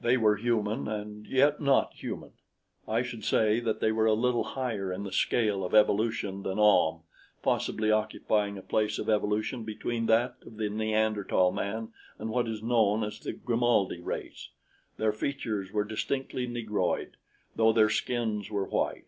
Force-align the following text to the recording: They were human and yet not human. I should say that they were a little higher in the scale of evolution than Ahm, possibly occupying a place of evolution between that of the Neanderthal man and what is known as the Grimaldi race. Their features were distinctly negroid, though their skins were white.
They 0.00 0.16
were 0.16 0.36
human 0.36 0.86
and 0.86 1.26
yet 1.26 1.60
not 1.60 1.94
human. 1.94 2.34
I 2.86 3.02
should 3.02 3.24
say 3.24 3.58
that 3.58 3.80
they 3.80 3.90
were 3.90 4.06
a 4.06 4.12
little 4.12 4.44
higher 4.44 4.92
in 4.92 5.02
the 5.02 5.10
scale 5.10 5.64
of 5.64 5.74
evolution 5.74 6.44
than 6.44 6.60
Ahm, 6.60 7.00
possibly 7.42 7.90
occupying 7.90 8.56
a 8.56 8.62
place 8.62 9.00
of 9.00 9.08
evolution 9.10 9.64
between 9.64 10.06
that 10.06 10.36
of 10.46 10.58
the 10.58 10.68
Neanderthal 10.70 11.50
man 11.50 11.92
and 12.20 12.30
what 12.30 12.46
is 12.46 12.62
known 12.62 13.02
as 13.02 13.18
the 13.18 13.32
Grimaldi 13.32 13.98
race. 14.00 14.50
Their 14.96 15.12
features 15.12 15.72
were 15.72 15.82
distinctly 15.82 16.46
negroid, 16.46 17.16
though 17.56 17.72
their 17.72 17.90
skins 17.90 18.52
were 18.52 18.66
white. 18.66 19.06